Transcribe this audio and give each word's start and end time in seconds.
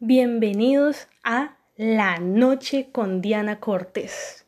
Bienvenidos 0.00 1.08
a 1.24 1.56
La 1.76 2.18
Noche 2.20 2.86
con 2.92 3.20
Diana 3.20 3.58
Cortés. 3.58 4.46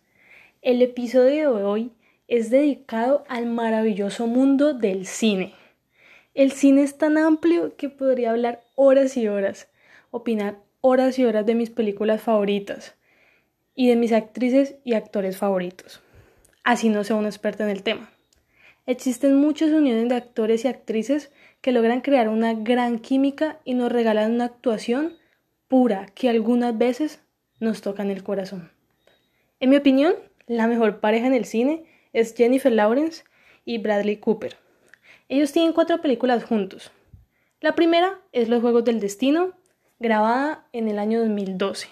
El 0.62 0.80
episodio 0.80 1.56
de 1.56 1.64
hoy 1.64 1.90
es 2.28 2.50
dedicado 2.50 3.24
al 3.28 3.46
maravilloso 3.46 4.28
mundo 4.28 4.74
del 4.74 5.06
cine. 5.06 5.54
El 6.34 6.52
cine 6.52 6.82
es 6.82 6.98
tan 6.98 7.18
amplio 7.18 7.74
que 7.76 7.88
podría 7.88 8.30
hablar 8.30 8.62
horas 8.76 9.16
y 9.16 9.26
horas, 9.26 9.68
opinar 10.12 10.56
horas 10.82 11.18
y 11.18 11.24
horas 11.24 11.44
de 11.46 11.56
mis 11.56 11.70
películas 11.70 12.22
favoritas 12.22 12.94
y 13.74 13.88
de 13.88 13.96
mis 13.96 14.12
actrices 14.12 14.76
y 14.84 14.94
actores 14.94 15.36
favoritos. 15.36 16.00
Así 16.62 16.90
no 16.90 17.02
sea 17.02 17.16
un 17.16 17.26
experto 17.26 17.64
en 17.64 17.70
el 17.70 17.82
tema. 17.82 18.08
Existen 18.86 19.34
muchas 19.34 19.72
uniones 19.72 20.08
de 20.10 20.14
actores 20.14 20.64
y 20.64 20.68
actrices 20.68 21.32
que 21.60 21.72
logran 21.72 22.02
crear 22.02 22.28
una 22.28 22.54
gran 22.54 23.00
química 23.00 23.58
y 23.64 23.74
nos 23.74 23.90
regalan 23.90 24.30
una 24.30 24.44
actuación 24.44 25.18
pura 25.70 26.06
que 26.16 26.28
algunas 26.28 26.76
veces 26.76 27.20
nos 27.60 27.80
toca 27.80 28.02
en 28.02 28.10
el 28.10 28.24
corazón. 28.24 28.72
En 29.60 29.70
mi 29.70 29.76
opinión, 29.76 30.14
la 30.48 30.66
mejor 30.66 30.98
pareja 30.98 31.28
en 31.28 31.32
el 31.32 31.44
cine 31.44 31.84
es 32.12 32.34
Jennifer 32.34 32.72
Lawrence 32.72 33.22
y 33.64 33.78
Bradley 33.78 34.16
Cooper. 34.16 34.56
Ellos 35.28 35.52
tienen 35.52 35.72
cuatro 35.72 36.02
películas 36.02 36.42
juntos. 36.42 36.90
La 37.60 37.76
primera 37.76 38.18
es 38.32 38.48
Los 38.48 38.62
Juegos 38.62 38.84
del 38.84 38.98
Destino, 38.98 39.52
grabada 40.00 40.66
en 40.72 40.88
el 40.88 40.98
año 40.98 41.20
2012. 41.20 41.86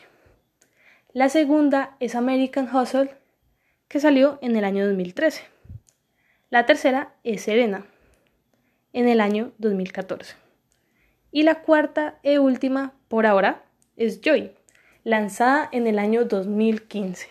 La 1.13 1.29
segunda 1.29 1.97
es 2.01 2.16
American 2.16 2.74
Hustle, 2.74 3.15
que 3.87 4.01
salió 4.01 4.41
en 4.43 4.57
el 4.57 4.65
año 4.65 4.88
2013. 4.88 5.45
La 6.51 6.66
tercera 6.66 7.15
es 7.23 7.43
Serena, 7.43 7.87
en 8.93 9.07
el 9.07 9.21
año 9.21 9.52
2014. 9.59 10.35
Y 11.30 11.45
la 11.45 11.63
cuarta 11.63 12.19
y 12.24 12.38
última, 12.38 12.95
por 13.07 13.24
ahora, 13.24 13.63
es 13.98 14.20
Joy, 14.20 14.52
lanzada 15.02 15.69
en 15.73 15.88
el 15.88 15.98
año 15.98 16.25
2015. 16.25 17.27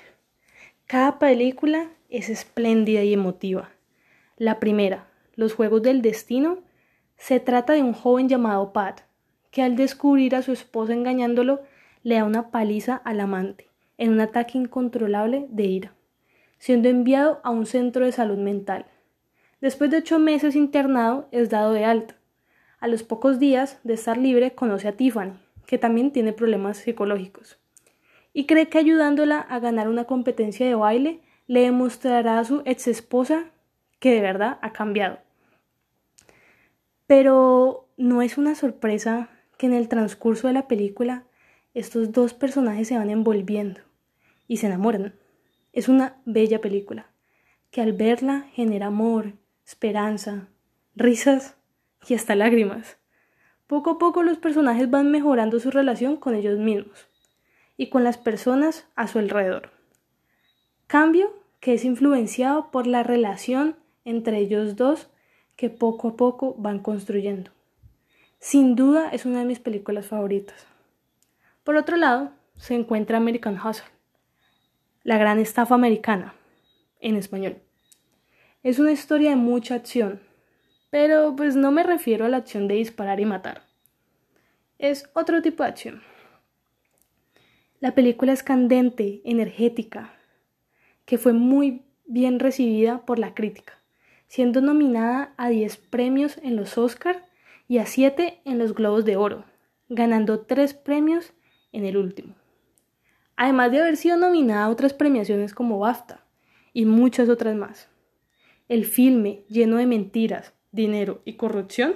Cada 0.86 1.18
película 1.18 1.88
es 2.10 2.28
espléndida 2.28 3.04
y 3.04 3.14
emotiva. 3.14 3.70
La 4.36 4.60
primera, 4.60 5.08
Los 5.36 5.54
Juegos 5.54 5.82
del 5.82 6.02
Destino, 6.02 6.60
se 7.16 7.40
trata 7.40 7.72
de 7.72 7.82
un 7.82 7.94
joven 7.94 8.28
llamado 8.28 8.74
Pat, 8.74 9.00
que 9.50 9.64
al 9.64 9.78
descubrir 9.78 10.36
a 10.36 10.42
su 10.42 10.52
esposa 10.52 10.92
engañándolo, 10.92 11.62
le 12.04 12.16
da 12.16 12.26
una 12.26 12.52
paliza 12.52 12.98
al 12.98 13.22
amante, 13.22 13.70
en 13.98 14.12
un 14.12 14.20
ataque 14.20 14.58
incontrolable 14.58 15.46
de 15.50 15.64
ira, 15.64 15.94
siendo 16.58 16.90
enviado 16.90 17.40
a 17.46 17.50
un 17.50 17.66
centro 17.66 18.04
de 18.04 18.12
salud 18.12 18.38
mental. 18.38 18.86
Después 19.62 19.90
de 19.90 20.00
ocho 20.00 20.20
meses 20.20 20.54
internado, 20.54 21.30
es 21.32 21.50
dado 21.50 21.72
de 21.72 21.86
alta. 21.86 22.18
A 22.80 22.90
los 22.90 23.04
pocos 23.04 23.40
días 23.40 23.80
de 23.86 23.94
estar 23.94 24.18
libre, 24.18 24.54
conoce 24.54 24.90
a 24.90 24.92
Tiffany, 24.92 25.40
que 25.68 25.78
también 25.78 26.12
tiene 26.12 26.34
problemas 26.34 26.78
psicológicos, 26.78 27.60
y 28.34 28.48
cree 28.48 28.70
que 28.70 28.80
ayudándola 28.80 29.40
a 29.40 29.60
ganar 29.60 29.88
una 29.88 30.06
competencia 30.06 30.66
de 30.66 30.74
baile, 30.74 31.22
le 31.46 31.62
demostrará 31.62 32.40
a 32.40 32.44
su 32.44 32.64
ex 32.66 32.88
esposa 32.88 33.46
que 34.00 34.12
de 34.12 34.22
verdad 34.22 34.58
ha 34.62 34.74
cambiado. 34.74 35.20
Pero 37.06 37.88
no 37.98 38.22
es 38.22 38.38
una 38.38 38.56
sorpresa 38.56 39.30
que 39.58 39.66
en 39.66 39.74
el 39.74 39.88
transcurso 39.88 40.48
de 40.48 40.54
la 40.54 40.68
película 40.68 41.24
estos 41.74 42.12
dos 42.12 42.34
personajes 42.34 42.88
se 42.88 42.98
van 42.98 43.10
envolviendo 43.10 43.82
y 44.48 44.58
se 44.58 44.68
enamoran. 44.68 45.16
Es 45.74 45.88
una 45.90 46.18
bella 46.26 46.60
película 46.60 47.08
que 47.72 47.82
al 47.82 47.94
verla 47.94 48.48
genera 48.54 48.88
amor, 48.88 49.34
esperanza, 49.66 50.48
risas 50.96 51.56
y 52.08 52.14
hasta 52.14 52.36
lágrimas. 52.36 52.98
Poco 53.68 53.92
a 53.92 53.98
poco 53.98 54.24
los 54.24 54.38
personajes 54.38 54.90
van 54.90 55.12
mejorando 55.12 55.60
su 55.60 55.72
relación 55.72 56.16
con 56.16 56.36
ellos 56.36 56.58
mismos 56.58 57.08
y 57.76 57.90
con 57.90 58.04
las 58.04 58.18
personas 58.18 58.88
a 58.96 59.08
su 59.08 59.20
alrededor. 59.20 59.72
Cambio 60.88 61.34
que 61.60 61.74
es 61.74 61.84
influenciado 61.84 62.72
por 62.72 62.88
la 62.88 63.04
relación 63.04 63.76
entre 64.06 64.38
ellos 64.40 64.78
dos 64.78 65.10
que 65.58 65.70
poco 65.70 66.10
a 66.10 66.16
poco 66.16 66.56
van 66.58 66.80
construyendo. 66.80 67.52
Sin 68.40 68.76
duda 68.76 69.10
es 69.10 69.26
una 69.26 69.40
de 69.40 69.46
mis 69.46 69.60
películas 69.60 70.06
favoritas. 70.06 70.66
Por 71.64 71.76
otro 71.76 71.98
lado, 71.98 72.32
se 72.56 72.76
encuentra 72.76 73.18
American 73.18 73.60
Hustle, 73.60 73.90
la 75.04 75.18
gran 75.18 75.40
estafa 75.40 75.76
americana, 75.76 76.36
en 77.02 77.18
español. 77.18 77.58
Es 78.64 78.80
una 78.80 78.92
historia 78.92 79.32
de 79.32 79.36
mucha 79.36 79.76
acción, 79.76 80.22
pero 80.90 81.36
pues 81.36 81.56
no 81.56 81.72
me 81.72 81.84
refiero 81.84 82.26
a 82.26 82.30
la 82.30 82.38
acción 82.38 82.68
de 82.68 82.76
disparar 82.76 83.20
y 83.20 83.26
matar. 83.26 83.64
Es 84.80 85.10
otro 85.14 85.42
tipo 85.42 85.64
de 85.64 85.70
acción. 85.70 86.02
La 87.80 87.94
película 87.94 88.34
es 88.34 88.44
candente, 88.44 89.22
energética, 89.24 90.14
que 91.06 91.18
fue 91.18 91.34
muy 91.34 91.84
bien 92.06 92.40
recibida 92.40 93.06
por 93.06 93.20
la 93.20 93.34
crítica, 93.34 93.74
siendo 94.28 94.62
nominada 94.62 95.34
a 95.38 95.50
10 95.50 95.78
premios 95.78 96.38
en 96.44 96.56
los 96.56 96.78
Oscars 96.78 97.20
y 97.68 97.78
a 97.78 97.86
7 97.86 98.42
en 98.46 98.58
los 98.58 98.74
Globos 98.74 99.06
de 99.06 99.18
Oro, 99.18 99.46
ganando 99.90 100.40
3 100.42 100.74
premios 100.74 101.34
en 101.72 101.86
el 101.86 101.98
último. 101.98 102.34
Además 103.36 103.72
de 103.72 103.82
haber 103.82 103.98
sido 103.98 104.18
nominada 104.18 104.66
a 104.66 104.70
otras 104.70 104.94
premiaciones 104.94 105.54
como 105.54 105.78
BAFTA 105.80 106.24
y 106.74 106.86
muchas 106.86 107.30
otras 107.30 107.56
más. 107.56 107.90
El 108.68 108.86
filme, 108.86 109.44
lleno 109.48 109.78
de 109.78 109.86
mentiras, 109.86 110.54
dinero 110.72 111.22
y 111.26 111.34
corrupción, 111.34 111.96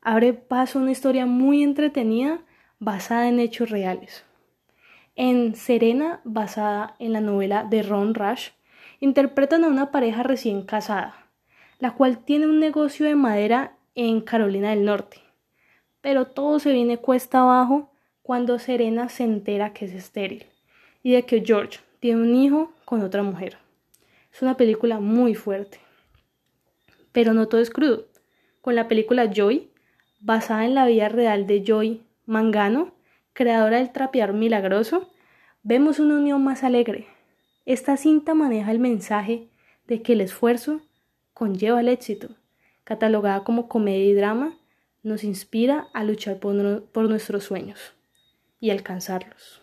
abre 0.00 0.32
paso 0.32 0.78
a 0.78 0.82
una 0.82 0.92
historia 0.92 1.26
muy 1.26 1.62
entretenida 1.62 2.40
basada 2.78 3.28
en 3.28 3.40
hechos 3.40 3.70
reales. 3.70 4.24
En 5.16 5.56
Serena, 5.56 6.20
basada 6.24 6.94
en 6.98 7.12
la 7.12 7.20
novela 7.20 7.64
de 7.64 7.82
Ron 7.82 8.14
Rush, 8.14 8.50
interpretan 9.00 9.64
a 9.64 9.68
una 9.68 9.90
pareja 9.90 10.22
recién 10.22 10.62
casada, 10.62 11.26
la 11.78 11.94
cual 11.94 12.24
tiene 12.24 12.46
un 12.46 12.60
negocio 12.60 13.06
de 13.06 13.16
madera 13.16 13.72
en 13.94 14.20
Carolina 14.20 14.70
del 14.70 14.84
Norte. 14.84 15.18
Pero 16.00 16.26
todo 16.26 16.58
se 16.60 16.72
viene 16.72 16.98
cuesta 16.98 17.40
abajo 17.40 17.90
cuando 18.22 18.58
Serena 18.58 19.08
se 19.08 19.24
entera 19.24 19.72
que 19.72 19.86
es 19.86 19.92
estéril 19.92 20.46
y 21.02 21.12
de 21.12 21.24
que 21.24 21.42
George 21.44 21.80
tiene 21.98 22.22
un 22.22 22.34
hijo 22.36 22.72
con 22.84 23.02
otra 23.02 23.22
mujer. 23.22 23.58
Es 24.32 24.42
una 24.42 24.56
película 24.56 25.00
muy 25.00 25.34
fuerte. 25.34 25.80
Pero 27.12 27.34
no 27.34 27.48
todo 27.48 27.60
es 27.60 27.70
crudo. 27.70 28.06
Con 28.60 28.74
la 28.74 28.88
película 28.88 29.30
Joy, 29.32 29.70
basada 30.20 30.64
en 30.64 30.74
la 30.74 30.86
vida 30.86 31.08
real 31.08 31.46
de 31.46 31.64
Joy 31.64 32.02
Mangano, 32.26 32.92
creadora 33.32 33.78
del 33.78 33.92
trapear 33.92 34.32
milagroso, 34.32 35.10
vemos 35.62 35.98
una 35.98 36.16
unión 36.16 36.42
más 36.42 36.64
alegre. 36.64 37.06
Esta 37.66 37.96
cinta 37.96 38.34
maneja 38.34 38.70
el 38.70 38.78
mensaje 38.78 39.48
de 39.86 40.02
que 40.02 40.14
el 40.14 40.20
esfuerzo 40.20 40.80
conlleva 41.34 41.80
el 41.80 41.88
éxito. 41.88 42.30
Catalogada 42.84 43.44
como 43.44 43.68
comedia 43.68 44.06
y 44.06 44.14
drama, 44.14 44.58
nos 45.02 45.24
inspira 45.24 45.88
a 45.94 46.04
luchar 46.04 46.38
por, 46.38 46.84
por 46.86 47.08
nuestros 47.08 47.44
sueños 47.44 47.94
y 48.60 48.70
alcanzarlos. 48.70 49.62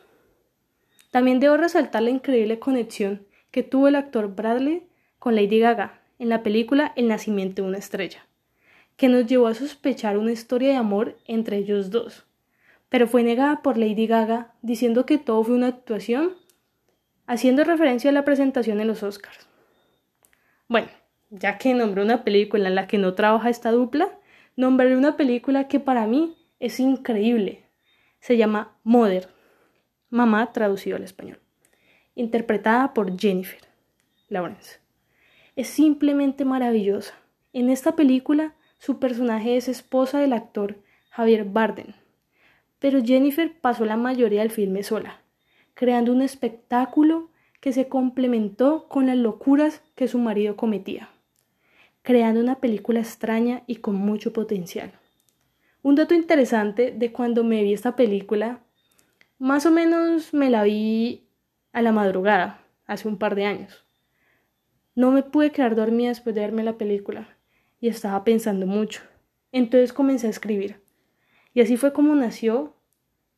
También 1.11 1.39
debo 1.39 1.57
resaltar 1.57 2.03
la 2.03 2.09
increíble 2.09 2.59
conexión 2.59 3.25
que 3.51 3.63
tuvo 3.63 3.87
el 3.87 3.95
actor 3.95 4.35
Bradley 4.35 4.87
con 5.19 5.35
Lady 5.35 5.59
Gaga 5.59 6.01
en 6.19 6.29
la 6.29 6.43
película 6.43 6.93
El 6.95 7.07
nacimiento 7.07 7.61
de 7.61 7.67
una 7.67 7.77
estrella, 7.77 8.25
que 8.97 9.09
nos 9.09 9.25
llevó 9.25 9.47
a 9.47 9.53
sospechar 9.53 10.17
una 10.17 10.31
historia 10.31 10.69
de 10.69 10.75
amor 10.75 11.17
entre 11.25 11.57
ellos 11.57 11.89
dos, 11.91 12.25
pero 12.89 13.07
fue 13.07 13.23
negada 13.23 13.61
por 13.61 13.77
Lady 13.77 14.07
Gaga 14.07 14.53
diciendo 14.61 15.05
que 15.05 15.17
todo 15.17 15.43
fue 15.43 15.55
una 15.55 15.67
actuación, 15.67 16.33
haciendo 17.27 17.63
referencia 17.63 18.09
a 18.09 18.13
la 18.13 18.23
presentación 18.23 18.79
en 18.79 18.87
los 18.87 19.03
Oscars. 19.03 19.47
Bueno, 20.67 20.87
ya 21.29 21.57
que 21.57 21.73
nombré 21.73 22.03
una 22.03 22.23
película 22.23 22.69
en 22.69 22.75
la 22.75 22.87
que 22.87 22.97
no 22.97 23.13
trabaja 23.13 23.49
esta 23.49 23.71
dupla, 23.71 24.09
nombraré 24.55 24.95
una 24.95 25.17
película 25.17 25.67
que 25.67 25.79
para 25.79 26.07
mí 26.07 26.37
es 26.59 26.79
increíble. 26.79 27.63
Se 28.19 28.37
llama 28.37 28.77
Mother, 28.83 29.27
mamá 30.09 30.53
traducido 30.53 30.95
al 30.95 31.03
español, 31.03 31.39
interpretada 32.15 32.93
por 32.93 33.19
Jennifer 33.19 33.61
Lawrence 34.29 34.84
es 35.55 35.67
simplemente 35.67 36.45
maravillosa. 36.45 37.13
En 37.53 37.69
esta 37.69 37.95
película, 37.95 38.55
su 38.77 38.99
personaje 38.99 39.57
es 39.57 39.67
esposa 39.67 40.19
del 40.19 40.33
actor 40.33 40.77
Javier 41.09 41.45
Bardem, 41.45 41.93
pero 42.79 43.03
Jennifer 43.03 43.51
pasó 43.61 43.85
la 43.85 43.97
mayoría 43.97 44.41
del 44.41 44.51
filme 44.51 44.83
sola, 44.83 45.21
creando 45.73 46.11
un 46.11 46.21
espectáculo 46.21 47.29
que 47.61 47.71
se 47.71 47.87
complementó 47.87 48.87
con 48.89 49.07
las 49.07 49.17
locuras 49.17 49.81
que 49.95 50.07
su 50.07 50.19
marido 50.19 50.55
cometía, 50.55 51.09
creando 52.01 52.41
una 52.41 52.59
película 52.59 52.99
extraña 52.99 53.63
y 53.65 53.77
con 53.77 53.95
mucho 53.95 54.33
potencial. 54.33 54.91
Un 55.81 55.95
dato 55.95 56.13
interesante 56.13 56.91
de 56.91 57.11
cuando 57.11 57.43
me 57.43 57.63
vi 57.63 57.73
esta 57.73 57.95
película, 57.95 58.59
más 59.39 59.65
o 59.65 59.71
menos 59.71 60.33
me 60.33 60.49
la 60.49 60.63
vi 60.63 61.27
a 61.73 61.81
la 61.81 61.91
madrugada, 61.91 62.61
hace 62.87 63.07
un 63.07 63.17
par 63.17 63.35
de 63.35 63.45
años. 63.45 63.84
No 64.95 65.11
me 65.11 65.23
pude 65.23 65.51
quedar 65.51 65.75
dormida 65.75 66.09
después 66.09 66.33
de 66.35 66.41
verme 66.41 66.63
la 66.63 66.77
película 66.77 67.37
y 67.81 67.89
estaba 67.89 68.23
pensando 68.23 68.65
mucho. 68.65 69.01
Entonces 69.51 69.93
comencé 69.93 70.27
a 70.27 70.29
escribir. 70.31 70.81
Y 71.53 71.61
así 71.61 71.77
fue 71.77 71.93
como 71.93 72.15
nació 72.15 72.73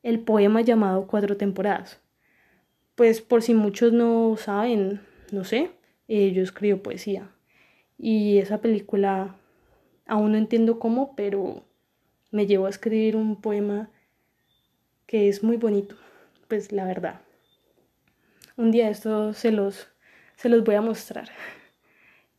el 0.04 0.20
poema 0.20 0.62
llamado 0.62 1.08
Cuatro 1.08 1.36
temporadas. 1.36 2.00
Pues 2.96 3.22
por 3.22 3.42
si 3.42 3.54
muchos 3.54 3.92
no 3.92 4.36
saben, 4.38 5.02
no 5.32 5.44
sé, 5.44 5.72
eh, 6.08 6.32
yo 6.32 6.44
escribo 6.44 6.82
poesía. 6.82 7.32
Y 7.98 8.38
esa 8.38 8.62
película, 8.62 9.36
aún 10.06 10.32
no 10.32 10.38
entiendo 10.38 10.80
cómo, 10.80 11.16
pero 11.16 11.64
me 12.32 12.46
llevó 12.46 12.68
a 12.68 12.70
escribir 12.70 13.16
un 13.16 13.42
poema 13.42 13.90
que 15.08 15.30
es 15.30 15.44
muy 15.44 15.58
bonito, 15.58 15.96
pues 16.48 16.72
la 16.72 16.86
verdad. 16.86 17.22
Un 18.56 18.72
día 18.72 18.90
esto 18.90 19.34
se 19.34 19.52
los, 19.52 19.88
se 20.38 20.48
los 20.48 20.64
voy 20.64 20.76
a 20.76 20.82
mostrar. 20.82 21.30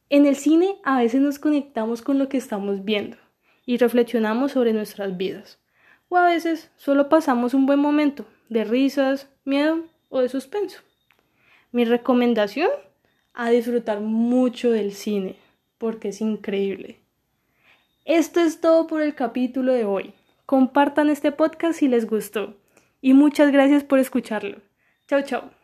En 0.09 0.25
el 0.25 0.37
cine 0.37 0.77
a 0.85 0.99
veces 0.99 1.21
nos 1.21 1.39
conectamos 1.39 2.01
con 2.01 2.19
lo 2.19 2.31
que 2.31 2.39
estamos 2.39 2.85
viendo 2.85 3.19
y 3.67 3.77
reflexionamos 3.77 4.53
sobre 4.53 4.73
nuestras 4.73 5.19
vidas. 5.19 5.59
O 6.09 6.17
a 6.17 6.25
veces 6.25 6.71
solo 6.77 7.11
pasamos 7.11 7.53
un 7.53 7.67
buen 7.67 7.79
momento 7.79 8.25
de 8.49 8.65
risas, 8.65 9.29
miedo 9.45 9.85
o 10.09 10.21
de 10.21 10.31
suspenso. 10.31 10.81
Mi 11.71 11.85
recomendación, 11.85 12.71
a 13.35 13.51
disfrutar 13.51 14.01
mucho 14.01 14.71
del 14.71 14.93
cine, 14.93 15.37
porque 15.77 16.09
es 16.09 16.23
increíble. 16.23 16.99
Esto 18.07 18.41
es 18.41 18.61
todo 18.63 18.87
por 18.87 19.03
el 19.03 19.15
capítulo 19.15 19.75
de 19.75 19.85
hoy. 19.85 20.15
Compartan 20.47 21.11
este 21.11 21.31
podcast 21.31 21.79
si 21.79 21.89
les 21.89 22.07
gustó. 22.07 22.57
Y 23.03 23.13
muchas 23.13 23.53
gracias 23.53 23.85
por 23.85 23.99
escucharlo. 23.99 24.57
Chao, 25.07 25.21
chao. 25.23 25.58